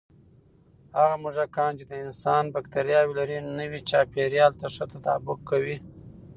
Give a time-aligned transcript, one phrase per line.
[0.99, 5.77] هغه موږکان چې د انسان بکتریاوې لري، نوي چاپېریال ته ښه تطابق کوي.